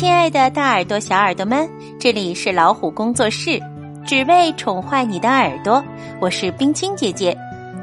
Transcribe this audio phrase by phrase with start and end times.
[0.00, 3.60] 亲爱的大耳朵、小耳朵们，这里是老虎工作室，
[4.06, 5.84] 只为宠坏你的耳朵。
[6.22, 7.36] 我是冰清姐姐，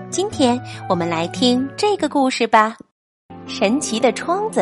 [0.10, 0.60] 今天
[0.90, 2.76] 我们来听这个故事吧，
[3.48, 4.62] 《神奇的窗子》。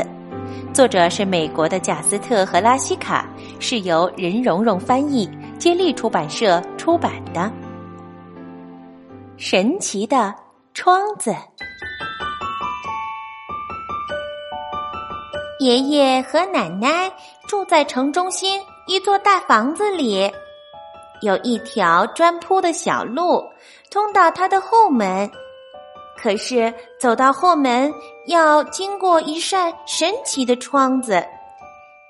[0.73, 3.25] 作者是美国的贾斯特和拉西卡，
[3.57, 5.25] 是由任蓉蓉翻译，
[5.57, 7.39] 接力出版社出版的
[9.37, 10.35] 《神奇的
[10.73, 11.31] 窗子》。
[15.61, 17.09] 爷爷和奶奶
[17.47, 20.31] 住在城中心一座大房子里，
[21.21, 23.43] 有一条砖铺的小路
[23.89, 25.29] 通到他的后门。
[26.17, 27.93] 可是走到后门
[28.27, 31.23] 要经过一扇神奇的窗子，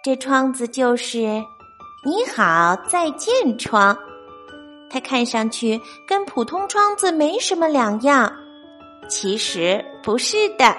[0.04, 1.20] 这窗子就是
[2.06, 3.98] “你好，再见”窗。
[4.90, 8.32] 它看上去跟普通窗子没什么两样，
[9.10, 10.74] 其实不是的。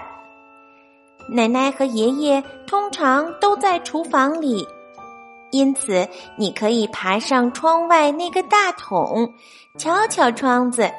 [1.28, 4.66] 奶奶和爷爷通常都在厨房里，
[5.51, 6.06] 因此
[6.37, 9.32] 你可以爬上窗外那个大桶，
[9.76, 10.90] 敲敲窗子，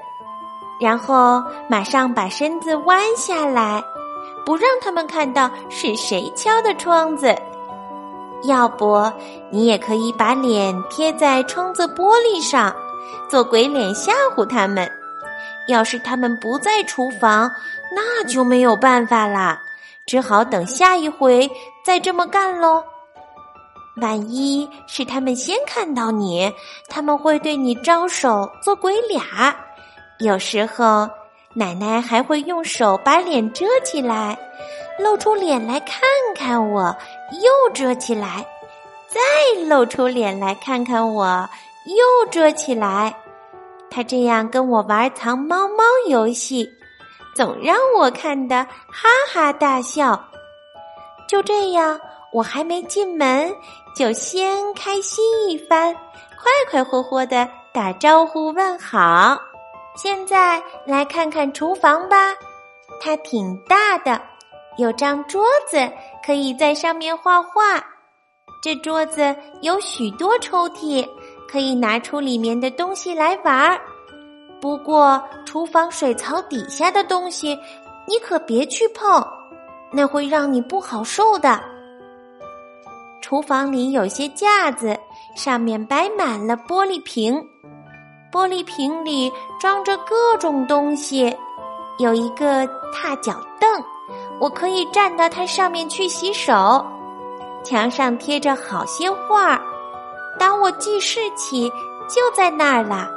[0.81, 3.83] 然后马上把身子弯下来，
[4.45, 7.33] 不让他们看到是谁敲的窗子。
[8.43, 9.11] 要不，
[9.49, 12.75] 你也可以把脸贴在窗子玻璃上，
[13.30, 14.89] 做鬼脸吓唬他们。
[15.67, 17.52] 要是他们不在厨房，
[17.95, 19.61] 那就没有办法啦。
[20.08, 21.47] 只好等下一回
[21.83, 22.83] 再这么干喽。
[24.02, 26.52] 万一是他们先看到你，
[26.88, 29.22] 他们会对你招手做鬼脸。
[30.19, 31.09] 有时候，
[31.53, 34.38] 奶奶还会用手把脸遮起来，
[34.99, 35.99] 露出脸来看
[36.36, 36.95] 看我，
[37.31, 38.45] 又遮起来，
[39.08, 39.19] 再
[39.67, 41.49] 露出脸来看看我，
[41.86, 43.14] 又遮起来。
[43.89, 46.77] 他这样跟我玩藏猫猫游戏。
[47.38, 50.19] 总让我看得哈哈大笑。
[51.27, 51.99] 就这样，
[52.33, 53.55] 我还没进门，
[53.95, 59.37] 就先开心一番，快快活活的打招呼问好。
[59.95, 62.33] 现在来看看厨房吧，
[62.99, 64.19] 它挺大的，
[64.80, 65.77] 有张桌子
[66.25, 67.86] 可以在上面画画。
[68.64, 71.08] 这桌子有许多抽屉，
[71.48, 73.80] 可以拿出里面的东西来玩儿。
[74.59, 77.57] 不过，厨房水槽底下的东西，
[78.07, 79.25] 你可别去碰，
[79.91, 81.59] 那会让你不好受的。
[83.21, 84.97] 厨房里有些架子，
[85.35, 87.35] 上面摆满了玻璃瓶，
[88.31, 91.35] 玻璃瓶里装着各种东西。
[91.99, 93.83] 有一个踏脚凳，
[94.39, 96.85] 我可以站到它上面去洗手。
[97.63, 99.59] 墙上贴着好些画，
[100.39, 101.69] 当我记事起
[102.07, 103.09] 就在那儿了。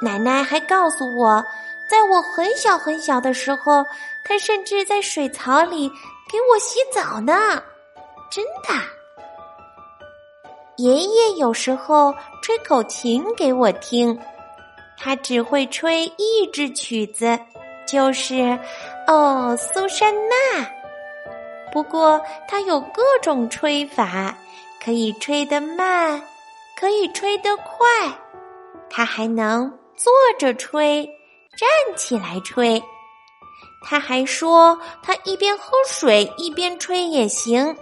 [0.00, 1.44] 奶奶还告诉我，
[1.88, 3.84] 在我很小很小的时候，
[4.24, 5.88] 她甚至在水槽里
[6.30, 7.62] 给我洗澡呢。
[8.30, 8.72] 真的，
[10.76, 14.18] 爷爷有时候吹口琴给我听，
[14.96, 17.38] 他只会吹一支曲子，
[17.86, 18.34] 就是
[19.06, 20.62] 《哦，苏珊娜》。
[21.72, 24.36] 不过他有各种吹法，
[24.84, 26.22] 可以吹得慢，
[26.78, 27.86] 可以吹得快，
[28.88, 29.72] 他还能。
[30.02, 31.04] 坐着吹，
[31.58, 32.82] 站起来吹。
[33.82, 37.76] 他还说，他一边喝水一边吹也行。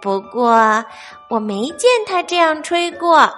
[0.00, 0.82] 不过，
[1.28, 3.30] 我没见他这样吹过。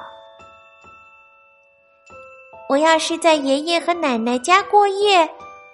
[2.69, 5.29] 我要是在爷爷和奶奶家过夜，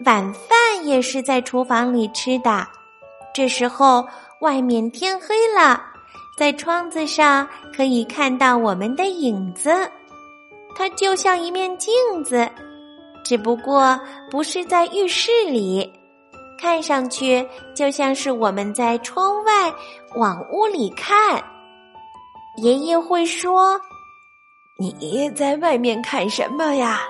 [0.06, 2.66] 晚饭也是在厨房里吃的。
[3.34, 4.06] 这时候，
[4.40, 5.82] 外面天黑了，
[6.38, 9.90] 在窗子上可以看到我们的影子。
[10.74, 11.92] 它就像一面镜
[12.24, 12.48] 子，
[13.24, 13.98] 只不过
[14.30, 15.92] 不是在浴室里，
[16.60, 19.72] 看上去就像是我们在窗外
[20.16, 21.42] 往屋里看。
[22.56, 23.80] 爷爷会说
[24.78, 27.00] ：“你在外面看什么呀？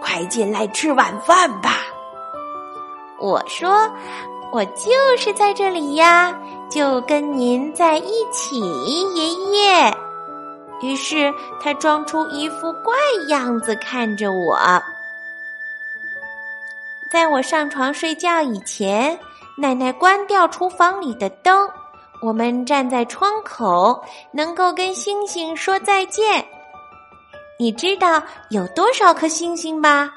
[0.00, 1.78] 快进来吃晚饭吧。”
[3.20, 3.90] 我说
[4.52, 6.32] ：“我就是在这里呀，
[6.70, 9.37] 就跟您在一起，爷爷。”
[10.82, 12.94] 于是他装出一副怪
[13.28, 14.58] 样子看着我。
[17.10, 19.18] 在我上床睡觉以前，
[19.56, 21.68] 奶奶关掉厨房里的灯，
[22.20, 26.46] 我们站在窗口，能够跟星星说再见。
[27.58, 30.10] 你知道有多少颗星星吗？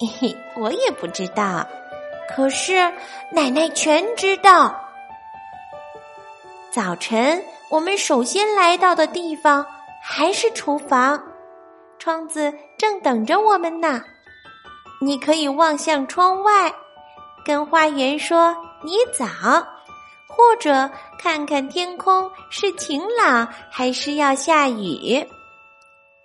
[0.00, 1.66] 嘿嘿，我也不知道，
[2.28, 2.92] 可是
[3.30, 4.74] 奶奶全知道。
[6.70, 7.42] 早晨。
[7.72, 9.64] 我们首先来到的地方
[10.02, 11.18] 还是厨房，
[11.98, 14.02] 窗子正等着我们呢。
[15.00, 16.70] 你可以望向窗外，
[17.46, 18.54] 跟花园说
[18.84, 19.24] “你早”，
[20.28, 25.26] 或者看看天空是晴朗还是要下雨。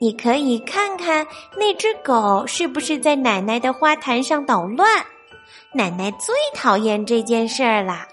[0.01, 4.85] 你可以看看那只狗是不是在奶奶的花坛上捣乱。
[5.71, 8.05] 奶奶最讨厌这件事儿啦。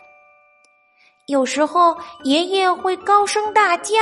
[1.26, 3.94] 有时候爷爷会高声大叫：“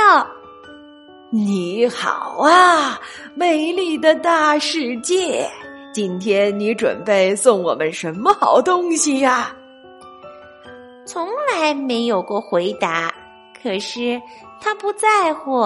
[1.31, 2.99] 你好啊，
[3.33, 5.49] 美丽的大世界！
[5.93, 9.55] 今天你准备送我们什么好东西呀？”
[11.07, 13.13] 从来没有过回答，
[13.61, 14.21] 可是
[14.59, 15.61] 他不在乎。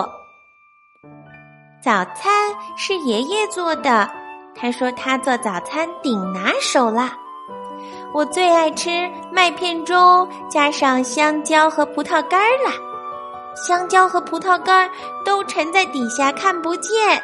[1.82, 4.08] 早餐是爷爷做的，
[4.54, 7.14] 他说他做早餐顶拿手了。
[8.18, 12.74] 我最爱吃麦片粥，加上香蕉和葡萄干儿了。
[13.56, 14.90] 香蕉和葡萄干
[15.24, 17.22] 都沉在底下看不见，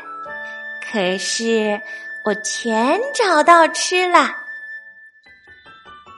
[0.85, 1.81] 可是
[2.23, 4.29] 我全找到吃了。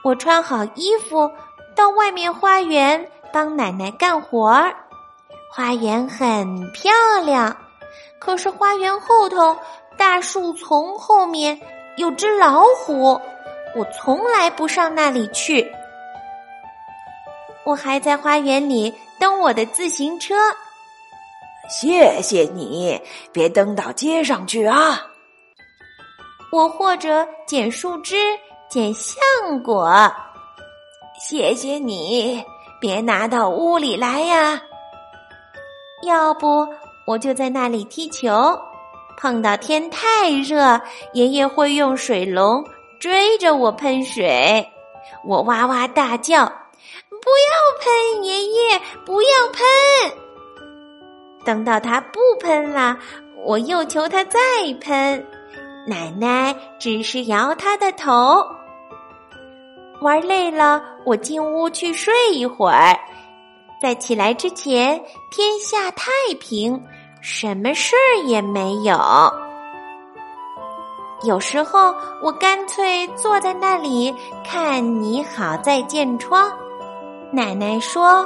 [0.04, 1.30] 我穿好衣服，
[1.74, 4.76] 到外面花园帮奶奶干活儿。
[5.50, 6.92] 花园很漂
[7.24, 7.56] 亮。
[8.18, 9.56] 可是花园后头
[9.96, 11.58] 大树丛后面
[11.96, 13.18] 有只老虎，
[13.76, 15.70] 我从来不上那里去。
[17.62, 20.34] 我还在花园里蹬我的自行车。
[21.68, 22.98] 谢谢你，
[23.32, 25.06] 别蹬到街上去啊！
[26.52, 28.16] 我或者捡树枝、
[28.68, 29.18] 捡橡
[29.62, 30.10] 果。
[31.20, 32.42] 谢谢你，
[32.80, 34.62] 别拿到屋里来呀！
[36.02, 36.66] 要不。
[37.06, 38.58] 我就在那里踢球，
[39.16, 40.80] 碰到天太热，
[41.12, 42.64] 爷爷会用水龙
[42.98, 44.68] 追着我喷水，
[45.24, 46.44] 我哇哇大叫
[47.08, 50.18] ：“不要喷，爷爷，不要喷！”
[51.44, 52.96] 等到他不喷了，
[53.44, 54.40] 我又求他再
[54.80, 55.26] 喷，
[55.86, 58.44] 奶奶只是摇他的头。
[60.00, 62.98] 玩累了，我进屋去睡一会儿。
[63.80, 65.00] 在起来之前，
[65.30, 66.10] 天下太
[66.40, 66.82] 平，
[67.20, 68.98] 什么事儿也没有。
[71.22, 74.14] 有时候，我干脆坐在那里
[74.44, 76.52] 看《你好，再见》窗。
[77.32, 78.24] 奶奶说：“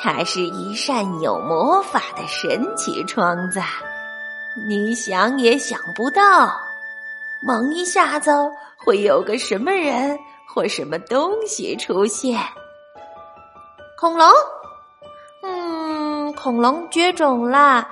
[0.00, 3.60] 它是一扇有魔法的神奇窗子，
[4.68, 6.50] 你想也想不到，
[7.42, 8.30] 猛一下子
[8.76, 12.38] 会有个什么人或什么东西出现。”
[13.98, 14.30] 恐龙，
[15.42, 17.88] 嗯，恐龙绝种了，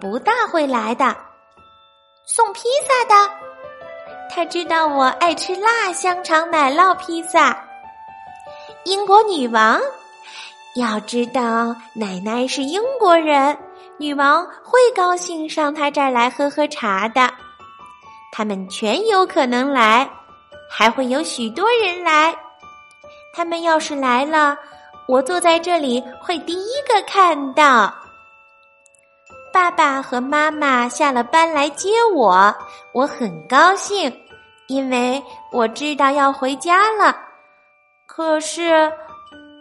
[0.00, 1.14] 不大会来的。
[2.28, 3.30] 送披萨的，
[4.28, 7.56] 他知道我爱吃辣香肠奶酪披萨。
[8.82, 9.80] 英国女王，
[10.74, 13.56] 要知道奶奶是英国人，
[13.96, 17.32] 女王会高兴上她这儿来喝喝茶的。
[18.32, 20.10] 他们全有可能来，
[20.68, 22.36] 还会有许多人来。
[23.32, 24.58] 他们要是来了。
[25.06, 27.94] 我坐在这里会第一个看到。
[29.56, 32.54] 爸爸和妈妈下了班来接我，
[32.92, 34.14] 我很高兴，
[34.66, 35.20] 因为
[35.50, 37.16] 我知道要回家了。
[38.06, 38.92] 可是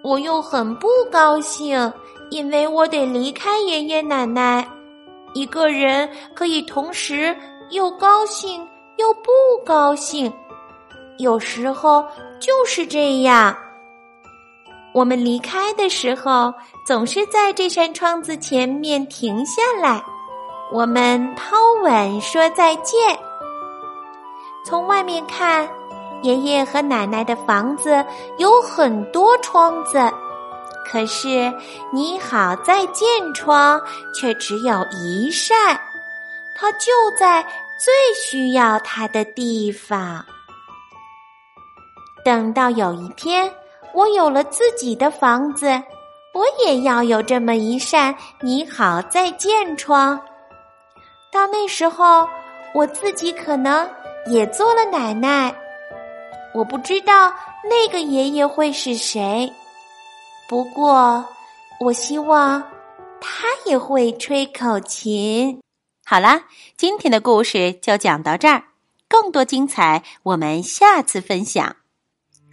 [0.04, 1.94] 我又很不高兴，
[2.30, 4.68] 因为我得离开爷爷奶奶。
[5.34, 7.34] 一个人可以同时
[7.70, 9.32] 又高兴又不
[9.66, 10.30] 高兴，
[11.20, 12.06] 有时候
[12.38, 13.56] 就是这样。
[14.96, 16.54] 我们离开的时候，
[16.86, 20.02] 总是在这扇窗子前面停下来，
[20.72, 22.98] 我们抛吻说再见。
[24.64, 25.68] 从外面看，
[26.22, 28.06] 爷爷和奶奶的房子
[28.38, 30.00] 有很多窗子，
[30.90, 31.54] 可是
[31.92, 33.82] “你好，再见”窗
[34.18, 35.78] 却只有一扇，
[36.58, 37.44] 它就在
[37.78, 40.24] 最需要它的地方。
[42.24, 43.52] 等到有一天。
[43.96, 45.68] 我有了自己的房子，
[46.34, 50.20] 我也要有这么一扇“你好，再见”窗。
[51.32, 52.28] 到那时候，
[52.74, 53.90] 我自己可能
[54.28, 55.56] 也做了奶奶。
[56.54, 57.34] 我不知道
[57.64, 59.50] 那个爷爷会是谁，
[60.50, 61.24] 不过
[61.80, 62.62] 我希望
[63.22, 65.62] 他也会吹口琴。
[66.06, 66.44] 好啦，
[66.76, 68.64] 今天的故事就讲到这儿，
[69.08, 71.78] 更多精彩我们下次分享。